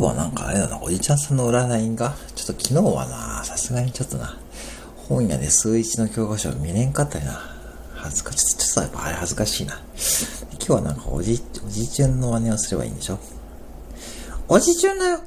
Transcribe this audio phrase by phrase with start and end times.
[0.00, 4.36] 日はなんかあれだな、おじちゃんさんの占いが、ちょっと昨日はな、さすがにちょっとな、
[5.08, 7.40] 本屋で数一の教科書を見れんかったりな。
[7.94, 8.56] 恥ずかしい。
[8.56, 9.78] ちょっとやっぱあれ恥ずかしいな。
[10.52, 13.18] 今日はなんかおじ、おじちゃんの真似をすればいいんでしょ？
[14.48, 15.20] おじちゃんだよ